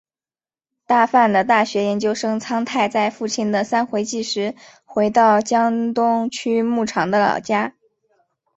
[0.87, 7.75] 大阪的大学研究生苍太在父亲的三回忌时回到江东区木场的老家。